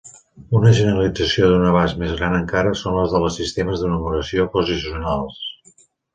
[0.59, 5.39] Una generalització d'un abast més gran encara són les dels sistemes de numeració posicionals.